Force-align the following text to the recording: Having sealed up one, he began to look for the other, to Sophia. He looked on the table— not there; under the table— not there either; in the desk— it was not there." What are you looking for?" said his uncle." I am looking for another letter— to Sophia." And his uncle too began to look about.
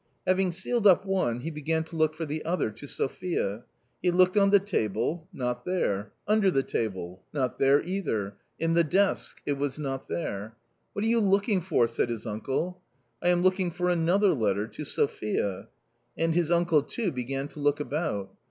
Having 0.25 0.53
sealed 0.53 0.87
up 0.87 1.05
one, 1.05 1.41
he 1.41 1.51
began 1.51 1.83
to 1.83 1.95
look 1.95 2.15
for 2.15 2.25
the 2.25 2.43
other, 2.43 2.71
to 2.71 2.87
Sophia. 2.87 3.65
He 4.01 4.09
looked 4.09 4.35
on 4.35 4.49
the 4.49 4.57
table— 4.57 5.27
not 5.31 5.63
there; 5.63 6.11
under 6.27 6.49
the 6.49 6.63
table— 6.63 7.21
not 7.33 7.59
there 7.59 7.83
either; 7.83 8.33
in 8.57 8.73
the 8.73 8.83
desk— 8.83 9.41
it 9.45 9.59
was 9.59 9.77
not 9.77 10.07
there." 10.07 10.55
What 10.93 11.05
are 11.05 11.07
you 11.07 11.19
looking 11.19 11.61
for?" 11.61 11.85
said 11.87 12.09
his 12.09 12.25
uncle." 12.25 12.81
I 13.23 13.29
am 13.29 13.43
looking 13.43 13.69
for 13.69 13.91
another 13.91 14.33
letter— 14.33 14.65
to 14.69 14.85
Sophia." 14.85 15.67
And 16.17 16.33
his 16.33 16.51
uncle 16.51 16.81
too 16.81 17.11
began 17.11 17.47
to 17.49 17.59
look 17.59 17.79
about. 17.79 18.33